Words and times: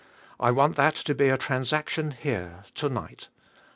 I 0.39 0.49
want 0.49 0.77
that 0.77 0.95
to 0.95 1.13
be 1.13 1.29
a 1.29 1.37
transaction 1.37 2.09
here, 2.09 2.63
to 2.73 2.89
night. 2.89 3.27